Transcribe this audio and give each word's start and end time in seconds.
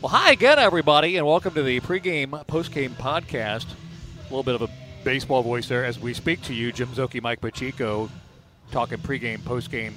Well, 0.00 0.08
hi 0.10 0.32
again, 0.32 0.58
everybody, 0.58 1.18
and 1.18 1.26
welcome 1.26 1.52
to 1.54 1.62
the 1.62 1.80
pregame, 1.80 2.30
postgame 2.46 2.90
podcast. 2.90 3.66
A 4.20 4.22
little 4.24 4.42
bit 4.42 4.54
of 4.54 4.62
a 4.62 4.68
baseball 5.04 5.42
voice 5.42 5.68
there 5.68 5.84
as 5.84 5.98
we 5.98 6.14
speak 6.14 6.40
to 6.42 6.54
you, 6.54 6.72
Jim 6.72 6.88
Szoke, 6.88 7.20
Mike 7.20 7.40
Pacheco, 7.42 8.08
talking 8.70 8.98
pregame, 8.98 9.40
postgame. 9.40 9.92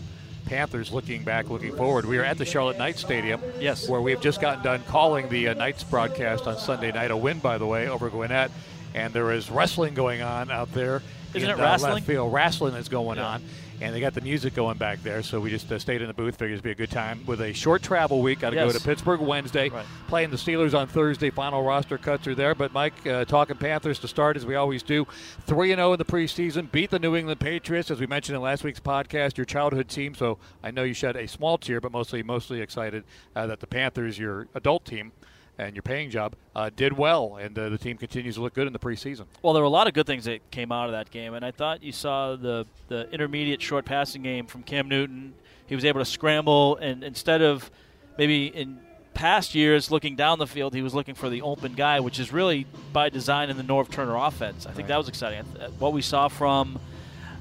Panthers 0.46 0.92
looking 0.92 1.24
back, 1.24 1.50
looking 1.50 1.74
forward. 1.74 2.04
We 2.06 2.18
are 2.18 2.24
at 2.24 2.38
the 2.38 2.44
Charlotte 2.44 2.78
Knights 2.78 3.00
Stadium. 3.00 3.42
Yes. 3.62 3.88
Where 3.88 4.02
we 4.02 4.12
have 4.12 4.20
just 4.20 4.42
gotten 4.42 4.62
done 4.62 4.84
calling 4.90 5.30
the 5.30 5.48
uh, 5.48 5.54
Knights 5.54 5.86
broadcast 5.86 6.48
on 6.48 6.58
Sunday 6.58 6.92
night. 6.92 7.12
A 7.12 7.16
win, 7.18 7.40
by 7.40 7.58
the 7.58 7.66
way, 7.66 7.88
over 7.88 8.10
Gwinnett. 8.10 8.52
And 8.94 9.14
there 9.14 9.32
is 9.32 9.50
wrestling 9.50 9.94
going 9.94 10.22
on 10.22 10.52
out 10.52 10.74
there. 10.74 11.02
Isn't 11.34 11.50
in, 11.50 11.56
it 11.58 11.62
uh, 11.62 11.64
wrestling? 11.64 11.94
left 11.94 12.06
field. 12.06 12.34
Wrestling 12.34 12.76
is 12.76 12.90
going 12.90 13.20
Yeah. 13.20 13.28
on. 13.28 13.44
And 13.84 13.94
they 13.94 14.00
got 14.00 14.14
the 14.14 14.22
music 14.22 14.56
going 14.56 14.78
back 14.78 15.04
there, 15.04 15.22
so 15.22 15.42
we 15.42 15.50
just 15.50 15.70
uh, 15.70 15.78
stayed 15.78 16.02
in 16.02 16.08
the 16.08 16.14
booth. 16.14 16.38
Figures 16.38 16.54
it'd 16.60 16.64
be 16.64 16.72
a 16.72 16.76
good 16.76 16.90
time 16.90 17.20
with 17.26 17.42
a 17.42 17.52
short 17.52 17.84
travel 17.84 18.22
week. 18.22 18.40
Got 18.40 18.52
to 18.52 18.56
Yes. 18.56 18.72
go 18.72 18.80
to 18.80 18.86
Pittsburgh 18.86 19.20
Wednesday, 19.20 19.68
Right. 19.68 19.86
playing 20.08 20.30
the 20.30 20.38
Steelers 20.38 20.74
on 20.74 20.88
Thursday. 20.88 21.30
Final 21.30 21.64
roster 21.64 21.98
cuts 21.98 22.26
are 22.28 22.34
there. 22.34 22.56
But 22.56 22.72
Mike, 22.72 23.06
uh, 23.06 23.26
talking 23.26 23.58
Panthers 23.58 24.00
to 24.00 24.08
start 24.08 24.38
as 24.38 24.46
we 24.46 24.56
always 24.56 24.84
do. 24.84 25.06
Three 25.42 25.74
and 25.74 25.80
zero 25.80 25.92
in 25.92 25.98
the 26.00 26.06
preseason, 26.06 26.72
beat 26.72 26.92
the 26.92 27.00
New 27.00 27.14
England 27.14 27.42
Patriots 27.42 27.92
as 27.92 28.00
we 28.00 28.08
mentioned 28.08 28.38
in 28.38 28.42
last 28.42 28.64
week's 28.64 28.80
podcast. 28.80 29.36
Your 29.36 29.44
childhood 29.44 29.90
team, 29.90 30.16
so 30.16 30.38
I 30.64 30.72
know 30.72 30.84
you 30.84 30.94
shed 30.94 31.18
a 31.18 31.28
small 31.28 31.58
tear, 31.58 31.82
but 31.82 31.92
mostly 31.92 32.24
mostly 32.24 32.62
excited 32.62 33.04
uh, 33.36 33.48
that 33.48 33.60
the 33.60 33.68
Panthers, 33.68 34.18
your 34.18 34.48
adult 34.56 34.86
team. 34.86 35.12
And 35.60 35.76
your 35.76 35.84
paying 35.84 36.10
job 36.10 36.34
uh, 36.56 36.72
did 36.76 36.94
well, 36.98 37.38
and 37.40 37.58
uh, 37.60 37.70
the 37.70 37.78
team 37.78 37.96
continues 37.98 38.36
to 38.36 38.42
look 38.42 38.56
good 38.56 38.66
in 38.66 38.74
the 38.74 38.80
preseason. 38.80 39.26
Well, 39.44 39.54
there 39.54 39.62
were 39.62 39.68
a 39.68 39.70
lot 39.70 39.88
of 39.88 39.94
good 39.94 40.08
things 40.08 40.26
that 40.26 40.50
came 40.50 40.72
out 40.72 40.88
of 40.88 40.94
that 40.94 41.12
game, 41.12 41.36
and 41.36 41.46
I 41.46 41.52
thought 41.52 41.84
you 41.84 41.92
saw 41.92 42.36
the 42.36 42.66
the 42.88 43.08
intermediate 43.12 43.62
short 43.62 43.86
passing 43.86 44.24
game 44.24 44.48
from 44.48 44.64
Cam 44.64 44.88
Newton. 44.90 45.34
He 45.68 45.76
was 45.76 45.86
able 45.86 46.00
to 46.02 46.06
scramble, 46.06 46.78
and 46.78 47.04
instead 47.04 47.42
of 47.44 47.70
maybe 48.18 48.48
in 48.48 48.80
past 49.14 49.54
years 49.54 49.92
looking 49.92 50.16
down 50.16 50.40
the 50.40 50.48
field, 50.48 50.74
he 50.74 50.82
was 50.82 50.96
looking 50.96 51.14
for 51.14 51.30
the 51.30 51.44
open 51.44 51.74
guy, 51.74 52.00
which 52.00 52.20
is 52.20 52.34
really 52.34 52.66
by 52.92 53.10
design 53.10 53.52
in 53.52 53.58
the 53.58 53.64
Norv 53.64 53.92
Turner 53.92 54.16
offense. 54.16 54.66
I 54.66 54.72
think 54.72 54.88
that 54.88 54.98
was 54.98 55.08
exciting. 55.08 55.44
What 55.78 55.94
we 55.94 56.02
saw 56.02 56.30
from 56.30 56.80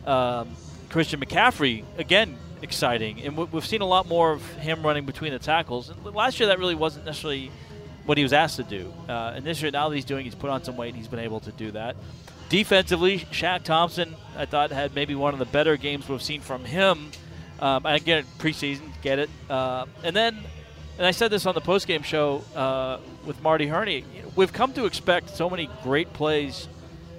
um, 0.07 0.51
Christian 0.91 1.19
McCaffrey 1.21 1.85
again 1.97 2.37
exciting, 2.61 3.23
and 3.23 3.37
we- 3.39 3.45
we've 3.45 3.67
seen 3.67 3.81
a 3.81 3.87
lot 3.87 4.07
more 4.07 4.33
of 4.33 4.47
him 4.57 4.83
running 4.83 5.07
between 5.07 5.33
the 5.33 5.39
tackles. 5.39 5.89
And 5.89 6.05
last 6.15 6.39
year, 6.39 6.49
that 6.49 6.59
really 6.59 6.75
wasn't 6.75 7.07
necessarily 7.07 7.51
what 8.07 8.19
he 8.19 8.23
was 8.23 8.33
asked 8.33 8.57
to 8.57 8.63
do. 8.63 8.93
Uh, 9.09 9.33
and 9.37 9.45
this 9.45 9.63
year, 9.63 9.71
now 9.71 9.89
that 9.89 9.95
he's 9.95 10.05
doing, 10.05 10.25
he's 10.25 10.35
put 10.35 10.51
on 10.51 10.65
some 10.65 10.77
weight. 10.77 10.89
and 10.89 10.97
He's 10.97 11.09
been 11.09 11.21
able 11.21 11.41
to 11.41 11.53
do 11.53 11.71
that. 11.73 11.97
Defensively, 12.49 13.21
Shaq 13.21 13.63
Thompson, 13.63 14.15
I 14.37 14.45
thought 14.45 14.71
had 14.71 14.95
maybe 14.95 15.15
one 15.15 15.33
of 15.33 15.39
the 15.39 15.47
better 15.47 15.77
games 15.77 16.09
we've 16.09 16.23
seen 16.23 16.41
from 16.41 16.65
him. 16.65 17.11
Um, 17.61 17.83
get 17.83 18.09
it 18.09 18.27
preseason, 18.39 18.91
get 19.03 19.19
it. 19.19 19.31
Uh, 19.49 19.87
and 20.03 20.15
then, 20.15 20.37
and 20.99 21.07
I 21.07 21.13
said 21.13 21.31
this 21.31 21.47
on 21.47 21.55
the 21.55 21.61
postgame 21.61 22.05
show 22.05 22.45
uh, 22.57 22.99
with 23.25 23.41
Marty 23.43 23.69
Herney. 23.69 24.05
We've 24.35 24.53
come 24.53 24.73
to 24.75 24.85
expect 24.85 25.31
so 25.31 25.49
many 25.49 25.71
great 25.83 26.13
plays, 26.13 26.69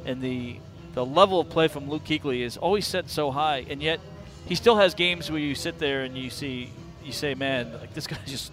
and 0.05 0.21
the 0.21 0.57
the 0.93 1.03
level 1.03 1.39
of 1.39 1.49
play 1.49 1.67
from 1.67 1.89
Luke 1.89 2.03
Kuechly 2.03 2.41
is 2.41 2.55
always 2.57 2.85
set 2.85 3.09
so 3.09 3.31
high, 3.31 3.65
and 3.69 3.81
yet 3.81 3.99
he 4.45 4.53
still 4.53 4.75
has 4.75 4.93
games 4.93 5.31
where 5.31 5.39
you 5.39 5.55
sit 5.55 5.79
there 5.79 6.03
and 6.03 6.15
you 6.15 6.29
see 6.29 6.69
you 7.03 7.11
say, 7.11 7.33
man, 7.33 7.73
like 7.73 7.93
this 7.93 8.07
guy 8.07 8.17
just 8.25 8.51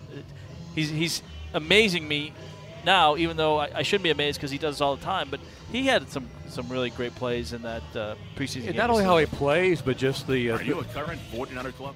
he's 0.75 0.91
he's 0.91 1.22
amazing 1.54 2.06
me 2.06 2.32
now, 2.84 3.16
even 3.16 3.36
though 3.36 3.58
I, 3.58 3.70
I 3.76 3.82
shouldn't 3.82 4.04
be 4.04 4.10
amazed 4.10 4.38
because 4.38 4.50
he 4.50 4.58
does 4.58 4.76
this 4.76 4.81
all 4.81 4.97
the 4.97 5.04
time. 5.04 5.28
But 5.31 5.41
he 5.72 5.86
had 5.86 6.10
some 6.10 6.28
some 6.48 6.69
really 6.69 6.91
great 6.91 7.14
plays 7.14 7.53
in 7.53 7.62
that 7.62 7.82
uh, 7.94 8.14
preseason. 8.36 8.56
And 8.56 8.64
game. 8.66 8.76
not 8.76 8.91
only 8.91 9.04
how 9.04 9.19
he 9.19 9.26
plays, 9.26 9.82
but 9.82 9.97
just 9.97 10.26
the 10.26 10.50
uh, 10.50 10.58
Are 10.58 10.62
you 10.62 10.81
a 10.81 10.84
current 10.84 11.20
1400 11.32 11.76
club? 11.76 11.94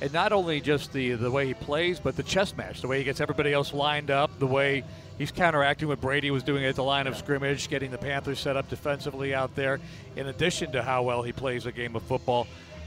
and 0.00 0.12
not 0.12 0.32
only 0.32 0.60
just 0.60 0.92
the 0.92 1.12
the 1.12 1.30
way 1.30 1.46
he 1.46 1.54
plays, 1.54 2.00
but 2.00 2.16
the 2.16 2.22
chess 2.22 2.56
match, 2.56 2.80
the 2.80 2.88
way 2.88 2.98
he 2.98 3.04
gets 3.04 3.20
everybody 3.20 3.52
else 3.52 3.72
lined 3.72 4.10
up, 4.10 4.38
the 4.38 4.46
way 4.46 4.84
he's 5.18 5.32
counteracting 5.32 5.88
what 5.88 6.00
Brady 6.00 6.30
was 6.30 6.42
doing 6.42 6.64
at 6.64 6.74
the 6.74 6.82
line 6.84 7.06
of 7.06 7.16
scrimmage, 7.16 7.68
getting 7.68 7.90
the 7.90 7.98
Panthers 7.98 8.38
set 8.38 8.56
up 8.56 8.68
defensively 8.68 9.34
out 9.34 9.54
there. 9.54 9.80
In 10.16 10.26
addition 10.28 10.72
to 10.72 10.82
how 10.82 11.02
well 11.02 11.22
he 11.22 11.32
plays 11.32 11.66
a 11.66 11.72
game 11.72 11.96
of 11.96 12.02
football, 12.02 12.46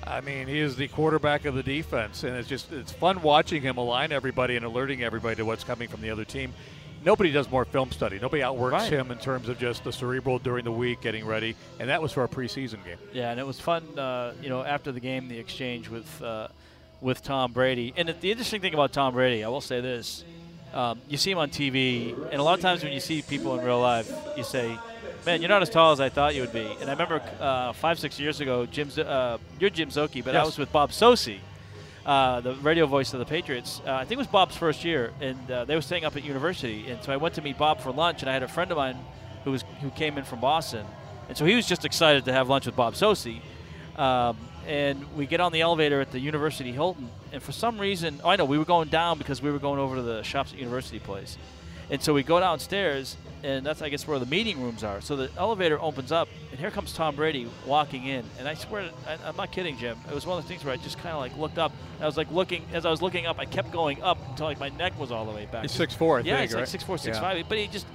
I 0.10 0.22
mean, 0.22 0.48
he 0.48 0.60
is 0.60 0.76
the 0.76 0.88
quarterback 0.88 1.46
of 1.46 1.54
the 1.56 1.64
defense, 1.64 2.24
and 2.24 2.36
it's 2.36 2.50
just 2.50 2.72
it's 2.72 2.92
fun 2.92 3.22
watching 3.22 3.62
him 3.62 3.78
align 3.78 4.12
everybody 4.12 4.56
and 4.56 4.66
alerting 4.66 5.04
everybody 5.04 5.36
to 5.36 5.44
what's 5.46 5.64
coming 5.64 5.88
from 5.88 6.02
the 6.02 6.10
other 6.10 6.26
team. 6.26 6.54
Nobody 7.06 7.32
does 7.32 7.50
more 7.50 7.64
film 7.64 7.92
study. 7.92 8.20
Nobody 8.20 8.44
outworks 8.44 8.74
Right. 8.74 8.92
him 8.92 9.12
in 9.12 9.20
terms 9.20 9.48
of 9.48 9.58
just 9.58 9.84
the 9.86 9.94
cerebral 9.94 10.38
during 10.40 10.66
the 10.66 10.72
week, 10.72 11.00
getting 11.02 11.26
ready, 11.26 11.56
and 11.80 11.90
that 11.90 12.02
was 12.02 12.12
for 12.12 12.24
a 12.24 12.28
preseason 12.28 12.84
game. 12.84 12.98
Yeah, 13.14 13.32
and 13.32 13.40
it 13.40 13.48
was 13.48 13.60
fun. 13.60 13.98
Uh, 13.98 14.34
you 14.42 14.50
know, 14.50 14.64
after 14.64 14.92
the 14.92 15.00
game, 15.00 15.28
the 15.30 15.38
exchange 15.38 15.90
with 15.90 16.22
uh, 16.22 16.48
with 17.02 17.22
Tom 17.24 17.54
Brady. 17.54 17.94
And 17.96 18.10
the 18.10 18.32
interesting 18.32 18.60
thing 18.62 18.74
about 18.74 18.92
Tom 18.92 19.14
Brady, 19.14 19.44
I 19.44 19.48
will 19.48 19.62
say 19.62 19.80
this: 19.80 20.24
um, 20.74 21.02
you 21.08 21.18
see 21.18 21.32
him 21.32 21.38
on 21.38 21.50
TV, 21.50 22.14
and 22.32 22.36
a 22.40 22.44
lot 22.44 22.54
of 22.54 22.62
times 22.62 22.84
when 22.84 22.94
you 22.94 23.00
see 23.00 23.22
people 23.22 23.58
in 23.58 23.66
real 23.66 23.80
life, 23.82 24.12
you 24.38 24.44
say, 24.44 24.78
"Man, 25.26 25.42
you're 25.42 25.50
not 25.50 25.62
as 25.62 25.70
tall 25.70 25.92
as 25.92 26.00
I 26.00 26.10
thought 26.10 26.36
you 26.36 26.42
would 26.42 26.54
be." 26.54 26.68
And 26.80 26.90
I 26.90 26.94
remember 26.94 27.22
uh, 27.40 27.74
five, 27.74 28.00
six 28.00 28.20
years 28.20 28.40
ago, 28.40 28.66
Jim, 28.66 28.90
uh, 29.06 29.38
you're 29.60 29.70
Jim 29.70 29.90
Szoke, 29.90 30.24
but 30.24 30.36
I 30.36 30.44
was 30.44 30.58
with 30.58 30.72
Bob 30.72 30.92
Socci. 30.92 31.40
Uh, 32.06 32.40
the 32.42 32.56
radio 32.56 32.88
voice 32.88 33.14
of 33.14 33.20
the 33.20 33.26
Patriots. 33.26 33.82
Uh, 33.86 33.94
I 33.94 34.00
think 34.00 34.14
it 34.14 34.18
was 34.18 34.28
Bob's 34.28 34.56
first 34.56 34.84
year, 34.84 35.12
and 35.22 35.52
uh, 35.52 35.66
they 35.66 35.76
were 35.76 35.82
staying 35.82 36.06
up 36.06 36.16
at 36.16 36.24
university. 36.24 36.90
And 36.90 37.04
so 37.04 37.12
I 37.12 37.18
went 37.18 37.36
to 37.36 37.42
meet 37.42 37.58
Bob 37.58 37.82
for 37.82 37.92
lunch, 37.92 38.22
and 38.22 38.30
I 38.30 38.34
had 38.34 38.42
a 38.42 38.48
friend 38.48 38.72
of 38.72 38.78
mine 38.78 38.98
who 39.44 39.52
was 39.52 39.64
who 39.82 39.90
came 39.92 40.18
in 40.18 40.24
from 40.24 40.40
Boston, 40.40 40.86
and 41.28 41.38
so 41.38 41.46
he 41.46 41.56
was 41.56 41.68
just 41.68 41.86
excited 41.86 42.26
to 42.26 42.34
have 42.34 42.50
lunch 42.50 42.66
with 42.66 42.76
Bob 42.76 42.94
Socci. 42.94 43.42
Um, 44.00 44.38
and 44.66 45.04
we 45.18 45.26
get 45.26 45.42
on 45.42 45.52
the 45.52 45.60
elevator 45.60 46.00
at 46.00 46.12
the 46.12 46.20
University 46.20 46.72
Hilton, 46.72 47.10
and 47.34 47.44
for 47.44 47.52
some 47.52 47.78
reason, 47.78 48.22
oh, 48.24 48.30
I 48.30 48.38
know 48.38 48.46
we 48.46 48.58
were 48.58 48.64
going 48.66 48.88
down 48.88 49.18
because 49.18 49.42
we 49.42 49.52
were 49.52 49.60
going 49.60 49.78
over 49.80 49.98
to 49.98 50.02
the 50.02 50.24
shops 50.24 50.54
at 50.54 50.58
University 50.60 51.00
Place, 51.00 51.38
and 51.90 52.02
so 52.02 52.14
we 52.14 52.24
go 52.24 52.40
downstairs, 52.40 53.18
and 53.44 53.66
that's 53.66 53.82
I 53.82 53.90
guess 53.90 54.08
where 54.08 54.18
the 54.20 54.26
meeting 54.26 54.62
rooms 54.62 54.86
are. 54.86 55.02
So 55.02 55.18
the 55.18 55.30
elevator 55.38 55.82
opens 55.82 56.14
up, 56.14 56.30
and 56.52 56.58
here 56.60 56.72
comes 56.72 56.94
Tom 56.94 57.16
Brady 57.18 57.50
walking 57.66 58.06
in, 58.06 58.24
and 58.38 58.48
I 58.48 58.54
swear, 58.54 58.90
I, 59.06 59.18
I'm 59.28 59.36
not 59.36 59.52
kidding, 59.52 59.78
Jim. 59.78 59.98
It 60.08 60.16
was 60.16 60.26
one 60.26 60.38
of 60.38 60.46
the 60.46 60.48
things 60.48 60.64
where 60.64 60.74
I 60.74 60.78
just 60.78 60.98
kind 61.00 61.14
of 61.14 61.20
like 61.20 61.36
looked 61.38 61.58
up. 61.58 61.74
And 61.96 62.04
I 62.04 62.06
was 62.06 62.16
like 62.16 62.32
looking 62.32 62.64
as 62.72 62.86
I 62.86 62.90
was 62.92 63.02
looking 63.02 63.26
up, 63.26 63.38
I 63.38 63.44
kept 63.46 63.72
going 63.72 64.02
up 64.02 64.18
until 64.30 64.46
like 64.46 64.62
my 64.62 64.70
neck 64.70 64.98
was 64.98 65.12
all 65.12 65.26
the 65.26 65.34
way 65.34 65.46
back. 65.52 65.64
He's 65.64 65.74
6'4", 65.76 66.22
I 66.22 66.24
yeah, 66.24 66.38
think, 66.38 66.52
he's 66.52 66.56
like 66.56 66.68
six 66.68 66.84
four, 66.86 66.98
six 66.98 67.18
Yeah. 67.18 67.22
five. 67.22 67.46
But 67.50 67.58
he 67.58 67.68
just 67.68 67.88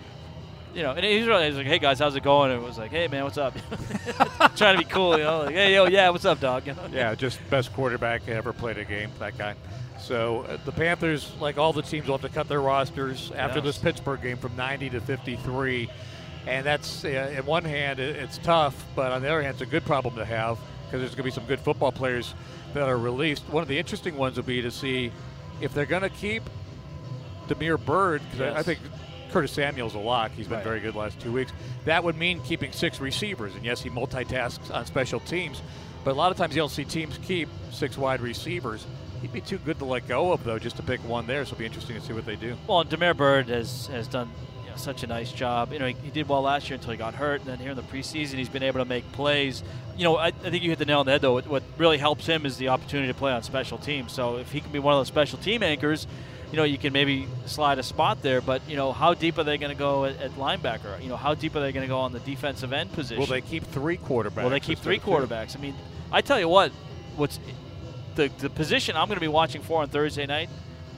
you 0.74 0.82
know, 0.82 0.92
and 0.92 1.04
he's 1.04 1.26
really 1.26 1.50
like, 1.52 1.66
"Hey 1.66 1.78
guys, 1.78 1.98
how's 1.98 2.16
it 2.16 2.22
going?" 2.22 2.50
And 2.50 2.62
it 2.62 2.66
was 2.66 2.78
like, 2.78 2.90
"Hey 2.90 3.08
man, 3.08 3.24
what's 3.24 3.38
up?" 3.38 3.54
Trying 4.56 4.78
to 4.78 4.84
be 4.84 4.90
cool, 4.90 5.16
you 5.16 5.24
know, 5.24 5.42
like, 5.44 5.54
"Hey 5.54 5.74
yo, 5.74 5.86
yeah, 5.86 6.10
what's 6.10 6.24
up, 6.24 6.40
dog?" 6.40 6.66
You 6.66 6.74
know? 6.74 6.88
Yeah, 6.92 7.14
just 7.14 7.38
best 7.50 7.72
quarterback 7.72 8.26
ever 8.28 8.52
played 8.52 8.78
a 8.78 8.84
game. 8.84 9.10
That 9.18 9.36
guy. 9.38 9.54
So 9.98 10.42
uh, 10.42 10.58
the 10.64 10.72
Panthers, 10.72 11.32
like 11.40 11.56
all 11.56 11.72
the 11.72 11.80
teams, 11.82 12.06
will 12.08 12.18
have 12.18 12.28
to 12.28 12.34
cut 12.34 12.48
their 12.48 12.60
rosters 12.60 13.30
after 13.36 13.58
Yes. 13.60 13.64
this 13.66 13.78
Pittsburgh 13.78 14.20
game 14.20 14.36
from 14.36 14.54
90 14.56 14.90
to 14.90 15.00
53, 15.00 15.88
and 16.46 16.66
that's 16.66 17.04
uh, 17.04 17.32
in 17.38 17.46
one 17.46 17.64
hand 17.64 18.00
it, 18.00 18.16
it's 18.16 18.38
tough, 18.38 18.84
but 18.94 19.12
on 19.12 19.22
the 19.22 19.28
other 19.28 19.42
hand, 19.42 19.54
it's 19.54 19.62
a 19.62 19.66
good 19.66 19.84
problem 19.84 20.14
to 20.16 20.24
have 20.24 20.58
because 20.86 21.00
there's 21.00 21.10
going 21.14 21.18
to 21.18 21.22
be 21.22 21.30
some 21.30 21.46
good 21.46 21.60
football 21.60 21.90
players 21.92 22.34
that 22.74 22.88
are 22.88 22.98
released. 22.98 23.44
One 23.50 23.62
of 23.62 23.68
the 23.68 23.78
interesting 23.78 24.16
ones 24.18 24.36
will 24.36 24.42
be 24.44 24.60
to 24.62 24.70
see 24.70 25.10
if 25.60 25.72
they're 25.72 25.86
going 25.86 26.02
to 26.02 26.10
keep 26.10 26.42
Damiere 27.48 27.78
Byrd 27.78 28.20
because 28.30 28.54
I, 28.54 28.58
I 28.58 28.62
think 28.62 28.80
Curtis 29.34 29.50
Samuel's 29.50 29.96
a 29.96 29.98
lock. 29.98 30.30
He's 30.36 30.46
been 30.46 30.58
Right. 30.58 30.64
very 30.64 30.78
good 30.78 30.94
the 30.94 30.98
last 30.98 31.18
two 31.18 31.32
weeks. 31.32 31.50
That 31.86 32.04
would 32.04 32.16
mean 32.16 32.38
keeping 32.42 32.70
six 32.70 33.00
receivers, 33.00 33.52
and 33.56 33.64
yes, 33.64 33.82
he 33.82 33.90
multitasks 33.90 34.72
on 34.72 34.86
special 34.86 35.18
teams. 35.18 35.60
But 36.04 36.12
a 36.12 36.14
lot 36.14 36.30
of 36.30 36.38
times 36.38 36.54
you 36.54 36.62
don't 36.62 36.70
see 36.70 36.84
teams 36.84 37.18
keep 37.18 37.48
six 37.72 37.98
wide 37.98 38.20
receivers. 38.20 38.86
he'd 39.22 39.32
be 39.32 39.40
too 39.40 39.58
good 39.58 39.78
to 39.80 39.86
let 39.86 40.06
go 40.06 40.32
of 40.32 40.44
though, 40.44 40.60
just 40.60 40.76
to 40.76 40.84
pick 40.84 41.00
one 41.00 41.26
there. 41.26 41.44
So 41.44 41.48
it'll 41.54 41.58
be 41.58 41.66
interesting 41.66 41.96
to 41.96 42.02
see 42.02 42.12
what 42.12 42.26
they 42.26 42.36
do. 42.36 42.56
Well, 42.68 42.82
and 42.82 42.90
Damiere 42.90 43.14
Byrd 43.14 43.48
has 43.48 43.88
has 43.88 44.06
done 44.06 44.30
you 44.64 44.70
know, 44.70 44.76
such 44.76 45.02
a 45.02 45.08
nice 45.08 45.32
job. 45.32 45.72
You 45.72 45.80
know, 45.80 45.86
he, 45.86 45.96
he, 46.04 46.10
did 46.10 46.28
well 46.28 46.42
last 46.42 46.70
year 46.70 46.76
until 46.76 46.92
he 46.92 46.96
got 46.96 47.14
hurt, 47.14 47.40
and 47.40 47.48
then 47.48 47.58
here 47.58 47.70
in 47.70 47.76
the 47.76 47.82
preseason, 47.82 48.34
he's 48.34 48.48
been 48.48 48.62
able 48.62 48.78
to 48.78 48.84
make 48.84 49.10
plays. 49.10 49.64
You 49.96 50.04
know, 50.04 50.16
I, 50.16 50.26
I 50.26 50.30
think 50.30 50.62
you 50.62 50.70
hit 50.70 50.78
the 50.78 50.84
nail 50.84 51.00
on 51.00 51.06
the 51.06 51.12
head 51.12 51.22
though. 51.22 51.32
What, 51.32 51.48
what 51.48 51.62
really 51.76 51.98
helps 51.98 52.26
him 52.26 52.46
is 52.46 52.56
the 52.58 52.68
opportunity 52.68 53.08
to 53.08 53.18
play 53.18 53.32
on 53.32 53.42
special 53.42 53.78
teams. 53.78 54.12
So 54.12 54.36
if 54.36 54.52
he 54.52 54.60
can 54.60 54.70
be 54.70 54.78
one 54.78 54.94
of 54.94 55.00
those 55.00 55.08
special 55.08 55.38
team 55.40 55.64
anchors, 55.64 56.06
you 56.54 56.56
know, 56.56 56.62
you 56.62 56.78
can 56.78 56.92
maybe 56.92 57.26
slide 57.46 57.80
a 57.80 57.82
spot 57.82 58.22
there. 58.22 58.40
But 58.40 58.62
you 58.68 58.76
know, 58.76 58.92
how 58.92 59.12
deep 59.12 59.38
are 59.38 59.42
they 59.42 59.58
going 59.58 59.72
to 59.72 59.78
go 59.78 60.04
at, 60.04 60.20
at, 60.20 60.30
linebacker? 60.36 61.02
You 61.02 61.08
know, 61.08 61.16
how 61.16 61.34
deep 61.34 61.56
are 61.56 61.60
they 61.60 61.72
going 61.72 61.82
to 61.82 61.88
go 61.88 61.98
on 61.98 62.12
the 62.12 62.20
defensive 62.20 62.72
end 62.72 62.92
position? 62.92 63.18
Will 63.18 63.26
they 63.26 63.40
keep 63.40 63.64
three 63.64 63.96
quarterbacks? 63.98 64.44
Will 64.44 64.50
they 64.50 64.60
keep 64.60 64.78
three 64.78 65.00
quarterbacks? 65.00 65.58
I 65.58 65.60
mean, 65.60 65.74
I 66.12 66.20
tell 66.20 66.38
you 66.38 66.48
what, 66.48 66.70
what's 67.16 67.40
the 68.14 68.30
the 68.38 68.48
position 68.50 68.94
I'm 68.96 69.08
going 69.08 69.16
to 69.16 69.20
be 69.20 69.26
watching 69.26 69.62
for 69.62 69.82
on 69.82 69.88
Thursday 69.88 70.26
night 70.26 70.48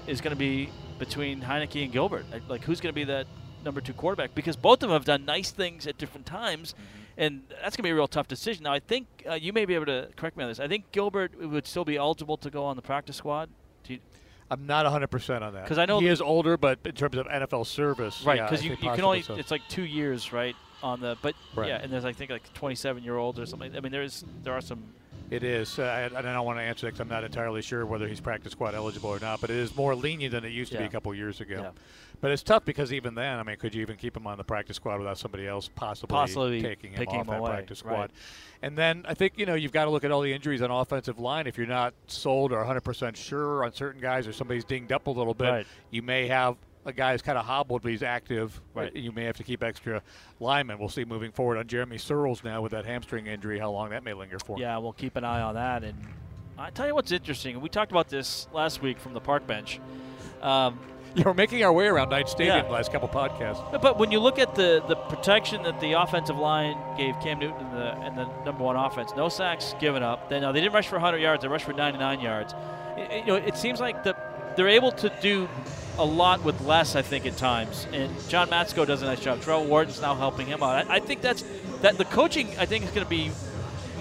is 0.06 0.20
going 0.20 0.32
to 0.32 0.38
be 0.38 0.68
between 0.98 1.40
Heinicke 1.40 1.82
and 1.82 1.90
Gilbert. 1.90 2.26
Like, 2.48 2.62
who's 2.62 2.82
going 2.82 2.92
to 2.92 2.94
be 2.94 3.04
that 3.04 3.26
number 3.64 3.80
two 3.80 3.94
quarterback? 3.94 4.34
Because 4.34 4.56
both 4.56 4.82
of 4.82 4.90
them 4.90 4.90
have 4.90 5.06
done 5.06 5.24
nice 5.24 5.52
things 5.52 5.86
at 5.86 5.96
different 5.96 6.26
times, 6.26 6.74
mm-hmm. 6.74 7.12
and 7.16 7.42
that's 7.48 7.76
going 7.76 7.82
to 7.82 7.82
be 7.84 7.90
a 7.90 7.94
real 7.94 8.08
tough 8.08 8.28
decision. 8.28 8.64
Now, 8.64 8.74
I 8.74 8.80
think 8.80 9.06
uh, 9.26 9.32
you 9.32 9.54
may 9.54 9.64
be 9.64 9.74
able 9.74 9.86
to 9.86 10.10
correct 10.16 10.36
me 10.36 10.44
on 10.44 10.50
this. 10.50 10.60
I 10.60 10.68
think 10.68 10.92
Gilbert 10.92 11.34
would 11.38 11.66
still 11.66 11.86
be 11.86 11.96
eligible 11.96 12.36
to 12.36 12.50
go 12.50 12.66
on 12.66 12.76
the 12.76 12.82
practice 12.82 13.16
squad. 13.16 13.48
You, 13.86 14.00
I'm 14.50 14.66
not 14.66 14.86
100% 14.86 15.42
on 15.42 15.54
that. 15.54 15.64
Because 15.64 15.78
I 15.78 15.86
know 15.86 16.00
he 16.00 16.06
is 16.06 16.20
older, 16.20 16.56
but 16.56 16.78
in 16.84 16.92
terms 16.92 17.16
of 17.16 17.26
NFL 17.26 17.66
service, 17.66 18.22
right? 18.24 18.40
Because 18.40 18.64
yeah, 18.64 18.72
you, 18.72 18.88
you 18.88 18.94
can 18.94 19.04
only 19.04 19.22
so. 19.22 19.34
it's 19.34 19.50
like 19.50 19.62
two 19.68 19.84
years, 19.84 20.32
right? 20.32 20.54
On 20.82 21.00
the 21.00 21.16
but 21.22 21.34
right. 21.54 21.68
yeah, 21.68 21.80
and 21.82 21.92
there's 21.92 22.04
I 22.04 22.12
think 22.12 22.30
like 22.30 22.52
27 22.52 23.02
year 23.02 23.16
olds 23.16 23.38
or 23.38 23.46
something. 23.46 23.74
I 23.74 23.80
mean, 23.80 23.92
there 23.92 24.02
is 24.02 24.24
there 24.42 24.52
are 24.52 24.60
some 24.60 24.84
it 25.30 25.42
is. 25.42 25.78
Uh, 25.78 26.10
I, 26.14 26.18
I, 26.18 26.22
don't 26.22 26.44
want 26.44 26.58
to 26.58 26.62
answer 26.62 26.86
that 26.86 26.92
because 26.92 27.00
I'm 27.00 27.08
not 27.08 27.24
entirely 27.24 27.62
sure 27.62 27.84
whether 27.84 28.06
he's 28.06 28.20
practice 28.20 28.52
squad 28.52 28.74
eligible 28.74 29.10
or 29.10 29.18
not, 29.18 29.40
but 29.40 29.50
it 29.50 29.56
is 29.56 29.74
more 29.76 29.94
lenient 29.94 30.32
than 30.32 30.44
it 30.44 30.52
used 30.52 30.72
to 30.72 30.78
be 30.78 30.84
a 30.84 30.88
couple 30.88 31.14
years 31.14 31.40
ago. 31.40 31.60
Yeah. 31.62 31.70
But 32.20 32.30
it's 32.30 32.42
tough 32.42 32.64
because 32.64 32.92
even 32.92 33.14
then, 33.14 33.38
I 33.38 33.42
mean, 33.42 33.56
could 33.56 33.74
you 33.74 33.82
even 33.82 33.96
keep 33.96 34.16
him 34.16 34.26
on 34.26 34.38
the 34.38 34.44
practice 34.44 34.76
squad 34.76 34.98
without 34.98 35.18
somebody 35.18 35.46
else 35.46 35.68
possibly, 35.74 36.14
possibly 36.14 36.62
taking 36.62 36.92
him 36.92 37.06
off 37.08 37.14
him 37.14 37.26
that 37.26 37.40
away. 37.40 37.50
practice 37.50 37.80
squad? 37.80 37.92
Right. 37.92 38.10
And 38.62 38.78
then 38.78 39.04
I 39.06 39.14
think, 39.14 39.34
you 39.36 39.44
know, 39.44 39.54
you've 39.54 39.72
got 39.72 39.84
to 39.84 39.90
look 39.90 40.04
at 40.04 40.10
all 40.10 40.22
the 40.22 40.32
injuries 40.32 40.62
on 40.62 40.70
offensive 40.70 41.18
line. 41.18 41.46
If 41.46 41.58
you're 41.58 41.66
not 41.66 41.92
sold 42.06 42.52
or 42.52 42.64
100% 42.64 43.16
sure 43.16 43.64
on 43.64 43.72
certain 43.72 44.00
guys 44.00 44.26
or 44.26 44.32
somebody's 44.32 44.64
dinged 44.64 44.92
up 44.92 45.06
a 45.08 45.10
little 45.10 45.34
bit, 45.34 45.48
right. 45.48 45.66
you 45.90 46.02
may 46.02 46.26
have 46.28 46.56
a 46.86 46.92
guy 46.92 47.12
who's 47.12 47.22
kind 47.22 47.36
of 47.36 47.44
hobbled, 47.44 47.82
but 47.82 47.90
he's 47.90 48.02
active. 48.02 48.58
Right. 48.72 48.94
You 48.94 49.12
may 49.12 49.24
have 49.24 49.36
to 49.36 49.42
keep 49.42 49.62
extra 49.62 50.02
linemen. 50.40 50.78
We'll 50.78 50.88
see 50.88 51.04
moving 51.04 51.32
forward 51.32 51.58
on 51.58 51.66
Jeremy 51.66 51.98
Sirles 51.98 52.42
now 52.44 52.62
with 52.62 52.72
that 52.72 52.86
hamstring 52.86 53.26
injury, 53.26 53.58
how 53.58 53.72
long 53.72 53.90
that 53.90 54.04
may 54.04 54.14
linger 54.14 54.38
for. 54.38 54.58
Yeah, 54.58 54.78
we'll 54.78 54.92
keep 54.92 55.16
an 55.16 55.24
eye 55.24 55.42
on 55.42 55.56
that. 55.56 55.82
And 55.82 55.98
I 56.56 56.70
tell 56.70 56.86
you 56.86 56.94
what's 56.94 57.12
interesting. 57.12 57.60
We 57.60 57.68
talked 57.68 57.90
about 57.90 58.08
this 58.08 58.46
last 58.52 58.80
week 58.80 59.00
from 59.00 59.14
the 59.14 59.20
park 59.20 59.46
bench. 59.46 59.80
Um, 60.40 60.78
you 61.16 61.24
are 61.24 61.34
making 61.34 61.64
our 61.64 61.72
way 61.72 61.86
around 61.86 62.10
Knight 62.10 62.28
Stadium 62.28 62.56
yeah. 62.56 62.62
the 62.62 62.70
last 62.70 62.92
couple 62.92 63.08
podcasts. 63.08 63.82
But 63.82 63.98
when 63.98 64.12
you 64.12 64.20
look 64.20 64.38
at 64.38 64.54
the, 64.54 64.84
the 64.86 64.94
protection 64.94 65.64
that 65.64 65.80
the 65.80 65.92
offensive 65.92 66.38
line 66.38 66.78
gave 66.96 67.18
Cam 67.20 67.40
Newton 67.40 67.66
in 67.66 67.72
the, 67.72 68.06
in 68.06 68.14
the 68.14 68.44
number 68.44 68.62
one 68.62 68.76
offense, 68.76 69.12
no 69.16 69.28
sacks 69.28 69.74
given 69.80 70.04
up. 70.04 70.28
They, 70.28 70.38
no, 70.38 70.52
they 70.52 70.60
didn't 70.60 70.74
rush 70.74 70.86
for 70.86 70.96
100 70.96 71.18
yards. 71.18 71.42
They 71.42 71.48
rushed 71.48 71.64
for 71.64 71.72
99 71.72 72.20
yards. 72.20 72.54
It, 72.96 73.20
you 73.20 73.26
know, 73.26 73.36
it 73.36 73.56
seems 73.56 73.80
like 73.80 74.04
the, 74.04 74.14
they're 74.56 74.68
able 74.68 74.92
to 74.92 75.10
do 75.20 75.48
a 75.98 76.04
lot 76.04 76.44
with 76.44 76.60
less, 76.62 76.96
I 76.96 77.02
think, 77.02 77.26
at 77.26 77.36
times. 77.36 77.86
And 77.92 78.10
John 78.28 78.48
Matsko 78.48 78.86
does 78.86 79.02
a 79.02 79.06
nice 79.06 79.20
job. 79.20 79.40
Travelle 79.40 79.66
Wharton's 79.66 80.00
now 80.00 80.14
helping 80.14 80.46
him 80.46 80.62
out. 80.62 80.88
I, 80.88 80.96
I 80.96 81.00
think 81.00 81.20
that's 81.20 81.44
that 81.82 81.98
the 81.98 82.04
coaching. 82.04 82.48
I 82.58 82.66
think 82.66 82.84
is 82.84 82.90
going 82.90 83.04
to 83.04 83.10
be 83.10 83.30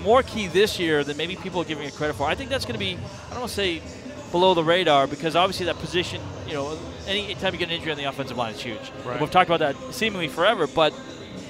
more 0.04 0.24
key 0.24 0.48
this 0.48 0.80
year 0.80 1.04
than 1.04 1.18
maybe 1.18 1.36
people 1.36 1.62
are 1.62 1.66
giving 1.66 1.88
it 1.88 1.94
credit 1.94 2.16
for. 2.16 2.28
I 2.28 2.36
think 2.36 2.50
that's 2.50 2.66
going 2.66 2.80
to 2.80 2.80
be. 2.80 2.94
I 3.28 3.30
don't 3.32 3.40
want 3.42 3.50
to 3.50 3.56
say 3.56 3.82
below 4.32 4.54
the 4.54 4.64
radar 4.64 5.08
because 5.08 5.36
obviously 5.36 5.66
that 5.68 5.78
position, 5.78 6.22
you 6.48 6.54
know, 6.54 6.78
any 7.08 7.34
time 7.36 7.54
you 7.54 7.60
get 7.60 7.70
an 7.70 7.76
injury 7.76 7.92
on 7.92 7.98
the 7.98 8.04
offensive 8.04 8.38
line 8.38 8.54
is 8.54 8.62
huge. 8.62 8.92
Right. 9.06 9.20
We've 9.20 9.32
talked 9.32 9.50
about 9.50 9.60
that 9.60 9.94
seemingly 9.94 10.28
forever, 10.28 10.68
but 10.68 10.94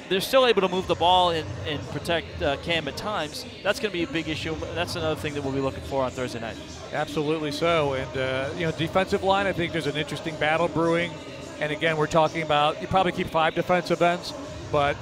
they're 0.09 0.21
still 0.21 0.45
able 0.45 0.61
to 0.61 0.67
move 0.67 0.87
the 0.87 0.95
ball 0.95 1.31
and, 1.31 1.47
and 1.67 1.81
protect 1.89 2.41
uh, 2.41 2.57
Cam 2.57 2.87
at 2.87 2.97
times. 2.97 3.45
That's 3.63 3.79
going 3.79 3.91
to 3.91 3.97
be 3.97 4.03
a 4.03 4.07
big 4.07 4.27
issue. 4.29 4.55
That's 4.73 4.95
another 4.95 5.19
thing 5.19 5.33
that 5.33 5.43
we'll 5.43 5.53
be 5.53 5.59
looking 5.59 5.83
for 5.83 6.03
on 6.03 6.11
Thursday 6.11 6.39
night. 6.39 6.57
Absolutely 6.93 7.51
so. 7.51 7.93
And, 7.93 8.17
uh, 8.17 8.49
you 8.55 8.65
know, 8.65 8.71
defensive 8.71 9.23
line, 9.23 9.47
I 9.47 9.53
think 9.53 9.71
there's 9.71 9.87
an 9.87 9.97
interesting 9.97 10.35
battle 10.35 10.67
brewing. 10.67 11.11
And 11.59 11.71
again, 11.71 11.97
we're 11.97 12.07
talking 12.07 12.41
about 12.43 12.81
you 12.81 12.87
probably 12.87 13.13
keep 13.13 13.27
five 13.27 13.55
defensive 13.55 14.01
ends, 14.01 14.33
but 14.71 14.97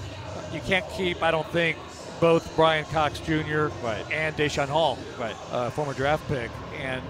you 0.54 0.60
can't 0.62 0.88
keep, 0.92 1.22
I 1.24 1.32
don't 1.32 1.48
think, 1.48 1.78
both 2.20 2.56
Brian 2.56 2.86
Cox 2.86 3.20
Jr. 3.20 3.68
Right. 3.84 4.06
and 4.12 4.36
Daeshon 4.38 4.68
Hall, 4.68 4.98
right. 5.20 5.36
Uh, 5.52 5.70
former 5.72 5.94
draft 5.94 6.26
pick. 6.28 6.50
And 6.80 7.02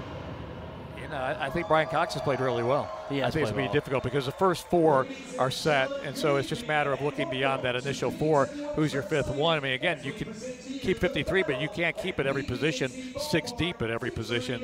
know, 1.07 1.17
I, 1.17 1.47
I, 1.47 1.49
think 1.49 1.67
Brian 1.67 1.87
Cox 1.87 2.13
has 2.13 2.23
played 2.23 2.39
really 2.39 2.63
well. 2.63 2.89
He 3.09 3.23
I 3.23 3.31
think 3.31 3.43
it's 3.43 3.51
going 3.51 3.65
to 3.65 3.71
be 3.71 3.73
difficult 3.73 4.03
because 4.03 4.25
the 4.25 4.31
first 4.31 4.69
four 4.69 5.07
are 5.39 5.51
set, 5.51 5.89
and 6.03 6.15
so 6.15 6.37
it's 6.37 6.49
just 6.49 6.63
a 6.63 6.67
matter 6.67 6.91
of 6.91 7.01
looking 7.01 7.29
beyond 7.29 7.63
that 7.63 7.75
initial 7.75 8.11
four. 8.11 8.45
Who's 8.75 8.93
your 8.93 9.03
fifth 9.03 9.29
one? 9.29 9.57
I 9.57 9.61
mean, 9.61 9.73
again, 9.73 9.99
you 10.03 10.13
can 10.13 10.33
keep 10.81 10.97
53, 10.97 11.43
but 11.43 11.61
you 11.61 11.69
can't 11.69 11.97
keep 11.97 12.19
at 12.19 12.27
every 12.27 12.43
position 12.43 12.91
six 13.19 13.51
deep 13.51 13.81
at 13.81 13.89
every 13.89 14.11
position. 14.11 14.61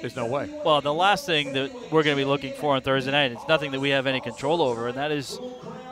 There's 0.00 0.16
no 0.16 0.26
way. 0.26 0.50
Well, 0.64 0.80
the 0.80 0.92
last 0.92 1.26
thing 1.26 1.52
that 1.52 1.72
we're 1.92 2.02
going 2.02 2.16
to 2.16 2.20
be 2.20 2.24
looking 2.24 2.52
for 2.54 2.74
on 2.74 2.82
Thursday 2.82 3.12
night, 3.12 3.32
it's 3.32 3.48
nothing 3.48 3.70
that 3.70 3.80
we 3.80 3.90
have 3.90 4.06
any 4.06 4.20
control 4.20 4.60
over, 4.60 4.88
and 4.88 4.96
that 4.96 5.12
is 5.12 5.38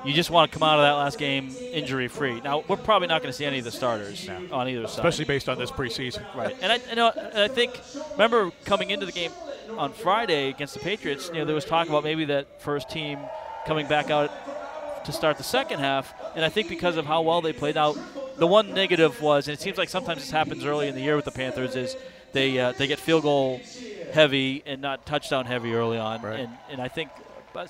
you 0.04 0.14
just 0.14 0.30
want 0.30 0.50
to 0.50 0.58
come 0.58 0.66
out 0.66 0.78
of 0.78 0.84
that 0.84 0.92
last 0.92 1.18
game 1.18 1.54
injury 1.72 2.08
free. 2.08 2.40
Now, 2.40 2.64
we're 2.66 2.76
probably 2.76 3.08
not 3.08 3.22
going 3.22 3.32
to 3.32 3.36
see 3.36 3.44
any 3.44 3.58
of 3.58 3.64
the 3.64 3.70
starters 3.70 4.26
no. 4.26 4.48
on 4.50 4.68
either 4.68 4.86
side. 4.86 4.98
Especially 4.98 5.26
based 5.26 5.48
on 5.48 5.58
this 5.58 5.70
preseason. 5.70 6.24
Right. 6.34 6.56
And 6.62 6.72
I, 6.72 6.80
you 6.88 6.96
know, 6.96 7.12
I 7.34 7.48
think, 7.48 7.78
remember 8.12 8.50
coming 8.64 8.90
into 8.90 9.04
the 9.04 9.12
game, 9.12 9.30
on 9.78 9.92
Friday 9.92 10.48
against 10.48 10.74
the 10.74 10.80
Patriots, 10.80 11.28
you 11.28 11.40
know, 11.40 11.44
there 11.44 11.54
was 11.54 11.64
talk 11.64 11.88
about 11.88 12.04
maybe 12.04 12.24
that 12.26 12.60
first 12.60 12.88
team 12.90 13.18
coming 13.66 13.86
back 13.86 14.10
out 14.10 14.30
to 15.04 15.12
start 15.12 15.36
the 15.38 15.42
second 15.44 15.80
half. 15.80 16.12
And 16.34 16.44
I 16.44 16.48
think 16.48 16.68
because 16.68 16.96
of 16.96 17.06
how 17.06 17.22
well 17.22 17.40
they 17.40 17.52
played 17.52 17.76
out, 17.76 17.98
the 18.36 18.46
one 18.46 18.72
negative 18.72 19.20
was, 19.20 19.48
and 19.48 19.54
it 19.54 19.60
seems 19.60 19.78
like 19.78 19.88
sometimes 19.88 20.20
this 20.20 20.30
happens 20.30 20.64
early 20.64 20.88
in 20.88 20.94
the 20.94 21.00
year 21.00 21.16
with 21.16 21.24
the 21.24 21.30
Panthers, 21.30 21.76
is 21.76 21.96
they 22.32 22.58
uh, 22.58 22.72
they 22.72 22.86
get 22.86 22.98
field 22.98 23.22
goal 23.22 23.60
heavy 24.12 24.62
and 24.66 24.80
not 24.80 25.04
touchdown 25.06 25.46
heavy 25.46 25.74
early 25.74 25.98
on. 25.98 26.22
Right. 26.22 26.40
And 26.40 26.52
and 26.70 26.80
I 26.80 26.88
think 26.88 27.10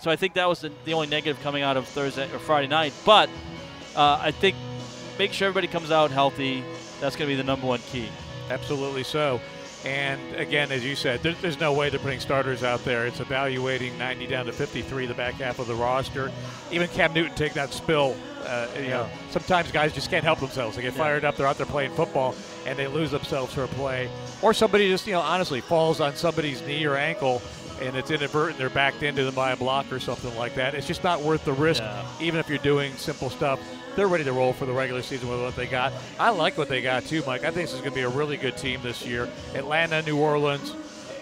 so. 0.00 0.10
I 0.10 0.16
think 0.16 0.34
that 0.34 0.48
was 0.48 0.60
the, 0.60 0.72
the 0.84 0.94
only 0.94 1.08
negative 1.08 1.42
coming 1.42 1.62
out 1.62 1.76
of 1.76 1.86
Thursday 1.88 2.30
or 2.32 2.38
Friday 2.38 2.68
night. 2.68 2.92
But 3.04 3.28
uh, 3.96 4.18
I 4.20 4.30
think 4.30 4.56
make 5.18 5.32
sure 5.32 5.48
everybody 5.48 5.66
comes 5.66 5.90
out 5.90 6.10
healthy. 6.10 6.62
That's 7.00 7.16
going 7.16 7.28
to 7.28 7.32
be 7.32 7.36
the 7.36 7.44
number 7.44 7.66
one 7.66 7.80
key. 7.90 8.08
Absolutely 8.50 9.04
so. 9.04 9.40
And 9.84 10.20
again, 10.36 10.70
as 10.72 10.84
you 10.84 10.94
said, 10.94 11.22
there, 11.22 11.32
there's 11.40 11.58
no 11.58 11.72
way 11.72 11.88
they're 11.88 11.98
putting 11.98 12.20
starters 12.20 12.62
out 12.62 12.84
there. 12.84 13.06
It's 13.06 13.20
evaluating 13.20 13.96
90 13.96 14.26
down 14.26 14.46
to 14.46 14.52
53, 14.52 15.06
the 15.06 15.14
back 15.14 15.34
half 15.34 15.58
of 15.58 15.66
the 15.66 15.74
roster. 15.74 16.30
Even 16.70 16.88
Cam 16.88 17.14
Newton 17.14 17.34
take 17.34 17.54
that 17.54 17.72
spill. 17.72 18.14
Uh, 18.44 18.66
you 18.76 18.82
yeah. 18.82 18.88
know, 18.90 19.10
sometimes 19.30 19.72
guys 19.72 19.92
just 19.92 20.10
can't 20.10 20.24
help 20.24 20.40
themselves. 20.40 20.76
They 20.76 20.82
get 20.82 20.92
yeah. 20.92 20.98
fired 20.98 21.24
up. 21.24 21.36
They're 21.36 21.46
out 21.46 21.56
there 21.56 21.66
playing 21.66 21.92
football, 21.92 22.34
and 22.66 22.78
they 22.78 22.88
lose 22.88 23.10
themselves 23.10 23.54
for 23.54 23.64
a 23.64 23.68
play. 23.68 24.10
Or 24.42 24.52
somebody 24.52 24.88
just, 24.88 25.06
you 25.06 25.14
know, 25.14 25.20
honestly 25.20 25.60
falls 25.60 26.00
on 26.00 26.14
somebody's 26.14 26.60
knee 26.62 26.84
or 26.84 26.96
ankle, 26.96 27.40
and 27.80 27.96
it's 27.96 28.10
inadvertent. 28.10 28.58
They're 28.58 28.70
backed 28.70 29.02
into 29.02 29.24
them 29.24 29.34
by 29.34 29.52
a 29.52 29.56
block 29.56 29.90
or 29.92 30.00
something 30.00 30.34
like 30.36 30.54
that. 30.54 30.74
It's 30.74 30.86
just 30.86 31.04
not 31.04 31.20
worth 31.22 31.44
the 31.44 31.52
risk, 31.52 31.82
yeah. 31.82 32.04
even 32.20 32.40
if 32.40 32.48
you're 32.48 32.58
doing 32.58 32.92
simple 32.94 33.30
stuff 33.30 33.60
they're 33.96 34.08
ready 34.08 34.24
to 34.24 34.32
roll 34.32 34.52
for 34.52 34.66
the 34.66 34.72
regular 34.72 35.02
season 35.02 35.28
with 35.28 35.40
what 35.40 35.56
they 35.56 35.66
got. 35.66 35.92
I 36.18 36.30
like 36.30 36.56
what 36.56 36.68
they 36.68 36.80
got 36.80 37.04
too, 37.04 37.22
Mike. 37.26 37.44
I 37.44 37.50
think 37.50 37.68
this 37.68 37.74
is 37.74 37.80
going 37.80 37.90
to 37.90 37.96
be 37.96 38.02
a 38.02 38.08
really 38.08 38.36
good 38.36 38.56
team 38.56 38.80
this 38.82 39.04
year. 39.04 39.28
Atlanta, 39.54 40.02
New 40.02 40.16
Orleans, 40.16 40.74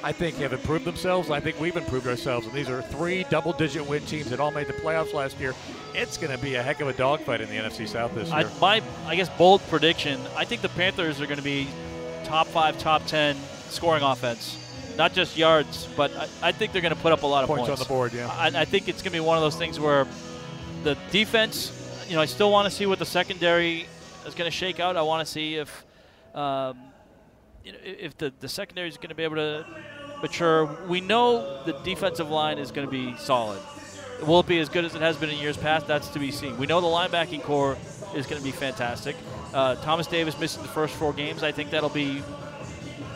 I 0.03 0.13
think 0.13 0.37
have 0.37 0.53
improved 0.53 0.85
themselves. 0.85 1.31
I 1.31 1.41
think 1.41 1.59
we've 1.59 1.77
improved 1.77 2.07
ourselves, 2.07 2.47
and 2.47 2.55
these 2.55 2.69
are 2.69 2.83
three 2.83 3.25
double-digit 3.25 3.85
win 3.85 4.03
teams 4.03 4.31
that 4.31 4.39
all 4.39 4.51
made 4.51 4.69
the 4.69 4.75
playoffs 4.75 5.13
last 5.13 5.41
year. 5.41 5.55
It's 5.95 6.17
going 6.17 6.37
to 6.37 6.43
be 6.43 6.55
a 6.55 6.63
heck 6.63 6.81
of 6.81 6.89
a 6.89 6.93
dogfight 6.93 7.41
in 7.41 7.49
the 7.49 7.57
NFC 7.57 7.89
South 7.89 8.15
this 8.15 8.29
year. 8.29 8.47
I, 8.47 8.61
my, 8.61 8.83
I 9.07 9.17
guess, 9.17 9.29
bold 9.31 9.61
prediction: 9.69 10.21
I 10.37 10.45
think 10.45 10.63
the 10.63 10.69
Panthers 10.71 11.21
are 11.21 11.27
going 11.27 11.39
to 11.39 11.43
be 11.43 11.67
top 12.25 12.47
five, 12.47 12.79
top 12.79 13.05
ten 13.07 13.37
scoring 13.71 14.03
offense. 14.03 14.57
Not 14.99 15.15
just 15.15 15.37
yards, 15.37 15.89
but 15.97 16.15
I, 16.17 16.49
I 16.49 16.53
think 16.53 16.73
they're 16.73 16.83
going 16.83 16.95
to 16.95 17.01
put 17.01 17.13
up 17.13 17.23
a 17.23 17.27
lot 17.27 17.45
of 17.45 17.49
points, 17.49 17.69
points 17.69 17.81
on 17.81 17.85
the 17.85 17.89
board. 17.89 18.13
Yeah, 18.13 18.29
I, 18.29 18.49
I 18.49 18.65
think 18.65 18.89
it's 18.89 19.01
going 19.01 19.13
to 19.13 19.19
be 19.19 19.21
one 19.21 19.39
of 19.39 19.43
those 19.43 19.57
things 19.57 19.79
where 19.81 20.07
the 20.83 20.99
defense 21.11 21.73
you 22.09 22.15
know, 22.15 22.23
I 22.23 22.27
still 22.27 22.51
want 22.51 22.65
to 22.69 22.75
see 22.75 22.87
what 22.87 22.99
the 22.99 23.05
secondary 23.05 23.87
is 24.27 24.35
going 24.35 24.51
to 24.51 24.57
shake 24.57 24.81
out. 24.81 24.97
I 24.97 25.03
want 25.03 25.27
to 25.27 25.31
see 25.31 25.57
if, 25.57 25.85
um, 26.35 26.79
you 27.65 27.73
know, 27.73 27.79
if 27.85 28.17
the 28.17 28.33
the 28.41 28.49
secondary 28.49 28.89
is 28.89 28.97
going 28.97 29.11
to 29.11 29.15
be 29.15 29.25
able 29.25 29.37
to 29.37 29.67
mature. 30.23 30.65
We 30.89 31.01
know 31.01 31.63
the 31.65 31.73
defensive 31.85 32.31
line 32.31 32.59
is 32.59 32.73
going 32.73 32.87
to 32.87 32.91
be 32.91 33.17
solid. 33.19 33.61
It 34.19 34.27
Will 34.27 34.41
it 34.41 34.47
be 34.47 34.59
as 34.59 34.69
good 34.69 34.85
as 34.85 34.95
it 34.95 35.03
has 35.03 35.17
been 35.17 35.31
in 35.31 35.39
years 35.39 35.57
past? 35.57 35.87
That's 35.87 36.09
to 36.09 36.19
be 36.19 36.33
seen. 36.33 36.57
We 36.57 36.67
know 36.67 36.81
the 36.81 36.87
linebacking 36.87 37.43
core 37.43 37.77
is 38.15 38.27
going 38.27 38.41
to 38.41 38.45
be 38.45 38.53
fantastic. 38.53 39.15
Uh, 39.53 39.77
Thomas 39.77 40.07
Davis 40.07 40.39
missing 40.41 40.63
the 40.63 40.69
first 40.69 40.95
four 40.95 41.13
games. 41.13 41.43
I 41.43 41.53
think 41.53 41.71
that'll 41.71 41.89
be, 41.89 42.23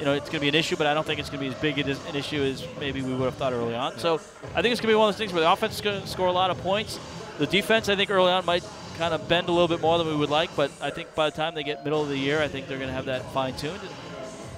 you 0.03 0.07
know, 0.07 0.15
it's 0.15 0.29
going 0.29 0.41
to 0.41 0.41
be 0.41 0.49
an 0.49 0.57
issue, 0.57 0.75
but 0.75 0.89
I 0.89 0.95
don't 0.95 1.07
think 1.07 1.21
it's 1.21 1.31
going 1.31 1.39
to 1.39 1.49
be 1.49 1.55
as 1.55 1.63
big 1.63 1.79
an 1.79 2.17
issue 2.17 2.43
as 2.43 2.67
maybe 2.81 3.03
we 3.03 3.15
would 3.15 3.27
have 3.27 3.37
thought 3.37 3.53
early 3.53 3.77
on. 3.77 4.01
So 4.01 4.15
I 4.53 4.61
think 4.61 4.73
it's 4.73 4.81
going 4.81 4.89
to 4.89 4.95
be 4.95 4.95
one 4.97 5.09
of 5.09 5.15
those 5.15 5.19
things 5.19 5.33
where 5.33 5.43
the 5.43 5.53
offense 5.53 5.77
is 5.77 5.81
going 5.81 6.03
to 6.03 6.09
score 6.09 6.27
a 6.27 6.33
lot 6.33 6.51
of 6.51 6.59
points. 6.59 6.99
The 7.39 7.47
defense, 7.47 7.89
I 7.89 7.95
think, 7.95 8.11
early 8.11 8.33
on 8.33 8.45
might 8.45 8.65
kind 8.99 9.15
of 9.15 9.29
bend 9.29 9.49
a 9.49 9.53
little 9.53 9.69
bit 9.69 9.81
more 9.81 9.99
than 9.99 10.09
we 10.09 10.17
would 10.17 10.29
like, 10.29 10.57
but 10.57 10.73
I 10.81 10.91
think 10.91 11.15
by 11.15 11.31
the 11.31 11.37
time 11.37 11.55
they 11.55 11.63
get 11.63 11.85
middle 11.85 12.03
of 12.03 12.09
the 12.09 12.19
year, 12.19 12.43
I 12.43 12.49
think 12.49 12.67
they're 12.67 12.79
going 12.79 12.89
to 12.89 12.95
have 12.95 13.05
that 13.05 13.25
fine 13.33 13.55
tuned. 13.55 13.79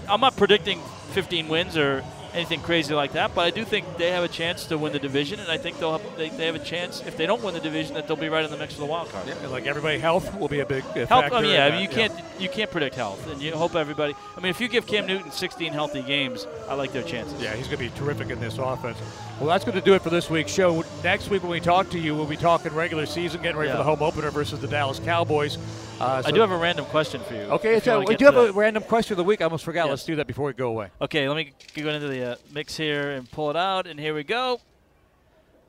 I'm 0.09 0.23
not 0.23 0.35
predicting 0.35 0.81
15 1.11 1.49
wins 1.49 1.77
or 1.77 2.03
anything 2.35 2.61
crazy 2.61 2.95
like 2.95 3.13
that. 3.13 3.35
But 3.35 3.43
I 3.43 3.51
do 3.51 3.65
think 3.65 3.97
they 3.97 4.11
have 4.11 4.25
a 4.25 4.29
chance 4.29 4.67
to 4.67 4.77
win 4.79 4.93
the 4.93 4.99
division, 4.99 5.41
and 5.41 5.51
I 5.51 5.57
think 5.57 5.79
they'll 5.79 5.99
have, 5.99 6.17
they, 6.17 6.29
they 6.31 6.47
have 6.47 6.55
a 6.55 6.59
chance 6.61 7.01
if 7.07 7.17
they 7.17 7.27
don't 7.27 7.43
win 7.43 7.55
the 7.55 7.61
division 7.61 7.95
that 7.95 8.07
they'll 8.07 8.17
be 8.17 8.29
right 8.29 8.45
in 8.45 8.51
the 8.51 8.57
mix 8.57 8.75
for 8.75 8.81
the 8.81 8.87
wild 8.87 9.09
card. 9.11 9.27
Yeah, 9.27 9.47
like 9.49 9.67
everybody, 9.67 9.99
health 9.99 10.35
will 10.39 10.49
be 10.49 10.61
a 10.61 10.67
big 10.67 10.85
uh, 10.85 11.07
Health, 11.07 11.09
factor. 11.09 11.37
I 11.37 11.43
mean, 11.43 11.53
yeah, 11.53 11.67
I 11.67 11.71
mean, 11.71 11.83
you 11.83 11.89
can't 11.89 12.13
you 12.39 12.49
can't 12.49 12.71
predict 12.71 12.97
health, 12.97 13.27
and 13.31 13.41
you 13.41 13.55
hope 13.55 13.75
everybody. 13.75 14.15
I 14.37 14.41
mean, 14.41 14.51
if 14.51 14.61
you 14.61 14.69
give 14.69 14.87
Cam 14.87 15.07
Newton 15.07 15.31
16 15.31 15.73
healthy 15.73 16.03
games, 16.03 16.47
I 16.69 16.75
like 16.75 16.93
their 16.93 17.03
chances. 17.03 17.41
Yeah, 17.41 17.55
he's 17.55 17.67
going 17.67 17.79
to 17.79 17.85
be 17.85 17.91
terrific 17.99 18.31
in 18.31 18.41
this 18.41 18.59
offense. 18.59 18.99
Well, 19.41 19.49
that's 19.49 19.65
going 19.65 19.77
to 19.77 19.85
do 19.85 19.95
it 19.95 20.03
for 20.03 20.11
this 20.11 20.31
week's 20.31 20.53
show. 20.53 20.85
Next 21.03 21.29
week, 21.29 21.43
when 21.43 21.51
we 21.51 21.59
talk 21.61 21.91
to 21.91 21.99
you, 21.99 22.15
we'll 22.15 22.25
be 22.25 22.37
talking 22.37 22.73
regular 22.73 23.05
season, 23.05 23.43
getting 23.43 23.57
ready 23.57 23.69
Yeah. 23.69 23.75
for 23.75 23.79
the 23.79 23.85
home 23.85 24.01
opener 24.01 24.31
versus 24.31 24.61
the 24.61 24.69
Dallas 24.69 25.01
Cowboys. 25.01 25.59
Uh, 26.01 26.23
I 26.25 26.31
do 26.31 26.41
have 26.41 26.53
a 26.53 26.57
random 26.57 26.85
question 26.87 27.21
for 27.21 27.35
you. 27.35 27.41
Okay, 27.43 27.75
if 27.75 27.85
you 27.85 27.99
we 28.07 28.15
do 28.17 28.25
have 28.27 28.37
a 28.37 28.53
random 28.53 28.85
question 28.85 29.15
of 29.15 29.17
the 29.19 29.25
week. 29.25 29.41
I 29.41 29.45
almost 29.45 29.65
forgot. 29.65 29.85
Yes. 29.87 29.91
Let's 29.91 30.05
do 30.05 30.17
that 30.17 30.29
before 30.29 30.47
we 30.47 30.53
go 30.53 30.69
away. 30.69 30.89
Okay, 31.01 31.29
let 31.29 31.37
me 31.37 31.53
go 31.75 31.89
into 31.89 32.09
the 32.09 32.33
uh, 32.33 32.37
mix 32.53 32.77
here 32.77 33.11
and 33.13 33.29
pull 33.31 33.51
it 33.51 33.57
out, 33.57 33.87
and 33.89 33.99
here 33.99 34.15
we 34.15 34.23
go. 34.23 34.61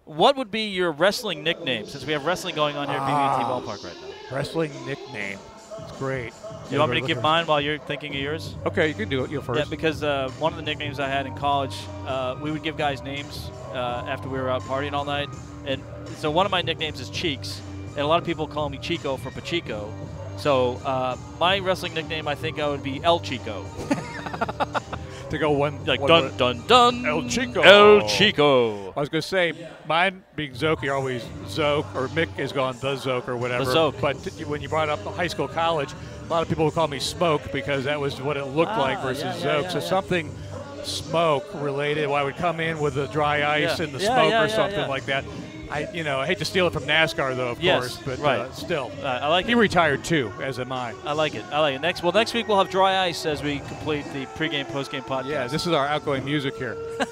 What 0.06 0.36
would 0.38 0.52
be 0.52 0.68
your 0.68 0.92
wrestling 0.92 1.44
nickname? 1.44 1.88
Since 1.88 2.06
we 2.06 2.14
have 2.14 2.24
wrestling 2.26 2.54
going 2.54 2.78
on 2.78 2.88
here 2.88 2.98
at 2.98 3.02
BB&T 3.02 3.44
Ah. 3.44 3.50
Ballpark 3.60 3.84
right 3.84 3.96
now. 4.30 4.36
Wrestling 4.36 4.72
nickname. 4.86 5.40
It's 5.80 5.98
great. 5.98 6.34
You 6.72 6.80
want 6.80 6.92
me 6.92 7.02
to 7.02 7.06
give 7.06 7.22
mine 7.22 7.46
while 7.46 7.62
you're 7.62 7.78
thinking 7.78 8.14
of 8.16 8.20
yours? 8.20 8.56
Okay, 8.66 8.88
you 8.88 8.94
can 8.94 9.08
do 9.08 9.24
it. 9.24 9.30
You 9.32 9.42
first. 9.42 9.60
Yeah, 9.60 9.66
because 9.70 10.04
uh, 10.04 10.32
one 10.40 10.52
of 10.52 10.58
the 10.58 10.64
nicknames 10.64 11.00
I 11.00 11.08
had 11.08 11.26
in 11.26 11.36
college, 11.36 11.76
uh, 12.08 12.36
we 12.42 12.52
would 12.52 12.64
give 12.64 12.76
guys 12.78 13.04
names 13.04 13.52
uh, 13.72 14.04
after 14.08 14.28
we 14.28 14.40
were 14.40 14.50
out 14.50 14.64
partying 14.64 14.94
all 14.94 15.06
night, 15.06 15.30
and 15.66 15.82
so 16.18 16.32
one 16.32 16.46
of 16.46 16.52
my 16.52 16.62
nicknames 16.62 17.00
is 17.00 17.10
Cheeks, 17.10 17.62
and 17.90 18.00
a 18.00 18.08
lot 18.08 18.20
of 18.20 18.26
people 18.26 18.48
call 18.48 18.70
me 18.70 18.78
Chico 18.80 19.16
for 19.18 19.30
Pacheco. 19.32 19.94
So 20.38 20.76
uh, 20.86 21.18
my 21.40 21.60
wrestling 21.60 21.94
nickname, 21.94 22.28
I 22.28 22.36
think 22.36 22.60
I 22.60 22.68
would 22.68 22.84
be 22.84 23.02
El 23.04 23.20
Chico, 23.20 23.64
to 25.30 25.38
go 25.38 25.52
one. 25.52 25.84
like 25.86 26.00
one 26.00 26.10
dun 26.10 26.24
minute. 26.24 26.38
dun 26.38 26.68
dun. 26.68 27.06
El 27.06 27.28
Chico. 27.30 27.62
El 27.62 28.08
Chico. 28.08 28.92
I 28.96 29.00
was 29.00 29.10
going 29.10 29.22
to 29.22 29.28
say, 29.28 29.54
mine 29.88 30.24
being 30.36 30.54
Zoke, 30.54 30.82
you're 30.84 30.96
always 30.96 31.24
Zoke, 31.48 31.86
or 31.96 32.08
Mick 32.10 32.30
has 32.38 32.52
gone 32.52 32.78
the 32.82 32.96
Zoke 32.96 33.28
or 33.30 33.38
whatever. 33.38 33.66
Zoke. 33.66 34.00
But 34.02 34.22
t- 34.24 34.44
when 34.46 34.62
you 34.62 34.70
brought 34.70 34.90
up 34.90 35.04
high 35.16 35.28
school, 35.28 35.48
college, 35.48 35.94
a 36.26 36.28
lot 36.30 36.42
of 36.42 36.50
people 36.50 36.66
would 36.66 36.74
call 36.74 36.88
me 36.88 37.00
Smoke 37.00 37.52
because 37.52 37.84
that 37.86 38.00
was 38.00 38.22
what 38.22 38.38
it 38.38 38.46
looked 38.46 38.72
Ah, 38.72 38.82
like 38.82 39.02
versus 39.02 39.24
yeah, 39.24 39.34
yeah, 39.36 39.40
Zoke. 39.42 39.64
yeah, 39.64 39.70
so 39.70 39.80
yeah. 39.80 39.86
something 39.86 40.36
smoke 40.84 41.46
related. 41.56 42.08
Well, 42.08 42.16
I 42.16 42.24
would 42.24 42.36
come 42.36 42.60
in 42.60 42.80
with 42.80 42.94
the 42.94 43.08
dry 43.08 43.38
ice 43.44 43.80
Yeah. 43.80 43.86
and 43.86 43.94
the 43.94 44.00
Yeah, 44.04 44.14
smoke 44.16 44.30
yeah, 44.32 44.44
or 44.44 44.48
yeah, 44.48 44.56
something 44.56 44.80
yeah. 44.82 44.88
like 44.88 45.06
that. 45.06 45.26
I, 45.72 45.88
you 45.94 46.04
know, 46.04 46.20
I 46.20 46.26
hate 46.26 46.38
to 46.40 46.46
steal 46.46 46.68
it 46.68 46.74
from 46.74 46.84
NASCAR 46.84 47.36
though, 47.36 47.50
of 47.50 47.62
Yes, 47.62 47.98
course, 47.98 48.02
but 48.06 48.20
right. 48.20 48.40
uh, 48.42 48.52
still, 48.52 48.92
Uh, 49.02 49.06
I 49.24 49.28
like 49.28 49.46
he 49.46 49.54
it. 49.54 49.56
retired 49.56 50.04
too, 50.04 50.32
as 50.42 50.60
am 50.60 50.72
I. 50.72 50.94
I 51.06 51.14
like 51.14 51.36
it. 51.36 51.44
I 51.52 51.60
like 51.60 51.76
it. 51.76 51.82
Next, 51.82 52.04
well, 52.04 52.12
next 52.12 52.34
week 52.34 52.48
we'll 52.48 52.58
have 52.58 52.70
dry 52.70 53.06
ice 53.06 53.26
as 53.26 53.42
we 53.44 53.60
complete 53.60 54.06
the 54.14 54.26
pregame, 54.38 54.66
postgame 54.68 55.06
podcast. 55.06 55.30
Yeah, 55.30 55.48
this 55.48 55.66
is 55.68 55.74
our 55.74 55.88
outgoing 55.88 56.24
music 56.26 56.56
here. 56.58 56.78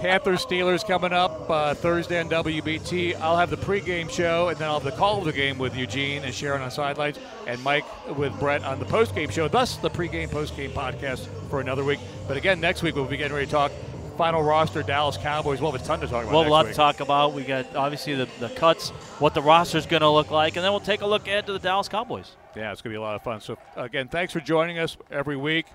Panthers 0.00 0.46
Steelers 0.46 0.86
coming 0.86 1.12
up 1.12 1.50
uh, 1.50 1.74
Thursday 1.74 2.20
on 2.20 2.28
WBT. 2.28 3.18
I'll 3.20 3.36
have 3.36 3.50
the 3.50 3.56
pregame 3.56 4.08
show, 4.08 4.48
and 4.48 4.56
then 4.56 4.68
I'll 4.68 4.74
have 4.78 4.84
the 4.84 4.96
call 4.96 5.18
of 5.18 5.24
the 5.24 5.32
game 5.32 5.58
with 5.58 5.74
Eugene 5.76 6.22
and 6.22 6.32
Sharon 6.32 6.62
on 6.62 6.70
sidelines, 6.70 7.18
and 7.48 7.60
Mike 7.64 7.84
with 8.16 8.38
Brett 8.38 8.62
on 8.62 8.78
the 8.78 8.84
postgame 8.84 9.28
show. 9.32 9.48
Thus, 9.48 9.76
the 9.78 9.90
pregame 9.90 10.28
postgame 10.28 10.70
podcast 10.70 11.26
for 11.50 11.60
another 11.60 11.82
week. 11.82 11.98
But 12.28 12.36
again, 12.36 12.60
next 12.60 12.82
week 12.84 12.94
we'll 12.94 13.06
be 13.06 13.16
getting 13.16 13.34
ready 13.34 13.46
to 13.46 13.52
talk 13.52 13.72
final 14.18 14.42
roster 14.42 14.82
Dallas 14.82 15.16
Cowboys. 15.16 15.60
We'll 15.60 15.70
have 15.70 15.80
a 15.80 15.84
ton 15.84 16.00
to 16.00 16.06
talk 16.08 16.24
about. 16.24 16.32
We'll 16.32 16.42
have 16.42 16.50
a 16.50 16.52
lot 16.52 16.66
week. 16.66 16.74
to 16.74 16.76
talk 16.76 17.00
about. 17.00 17.32
We 17.32 17.44
got 17.44 17.74
obviously 17.76 18.16
the, 18.16 18.28
the 18.40 18.48
cuts, 18.50 18.90
what 19.20 19.32
the 19.32 19.40
roster 19.40 19.78
is 19.78 19.86
going 19.86 20.02
to 20.02 20.10
look 20.10 20.30
like, 20.32 20.56
and 20.56 20.64
then 20.64 20.72
we'll 20.72 20.80
take 20.80 21.00
a 21.00 21.06
look 21.06 21.26
ahead 21.28 21.46
to 21.46 21.52
the 21.52 21.58
Dallas 21.60 21.88
Cowboys. 21.88 22.32
Yeah, 22.56 22.72
it's 22.72 22.82
going 22.82 22.90
to 22.92 22.98
be 22.98 23.00
a 23.00 23.00
lot 23.00 23.14
of 23.14 23.22
fun. 23.22 23.40
So, 23.40 23.56
again, 23.76 24.08
thanks 24.08 24.32
for 24.32 24.40
joining 24.40 24.78
us 24.78 24.96
every 25.10 25.36
week. 25.36 25.66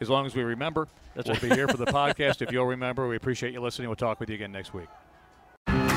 As 0.00 0.10
long 0.10 0.26
as 0.26 0.34
we 0.34 0.42
remember, 0.42 0.88
That's 1.14 1.28
we'll 1.28 1.34
right. 1.34 1.50
be 1.50 1.54
here 1.54 1.68
for 1.68 1.76
the 1.76 1.86
podcast. 1.86 2.42
If 2.42 2.50
you'll 2.50 2.66
remember, 2.66 3.06
we 3.06 3.14
appreciate 3.14 3.52
you 3.52 3.60
listening. 3.60 3.88
We'll 3.88 3.94
talk 3.96 4.18
with 4.18 4.28
you 4.28 4.34
again 4.34 4.50
next 4.50 4.74
week. 4.74 4.88